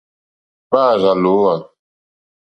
Hwá 0.69 0.81
àrzà 0.91 1.11
lǒhwà. 1.17 1.53